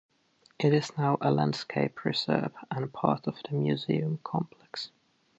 [0.57, 4.89] It is now a landscape reserve and part of the museum complex.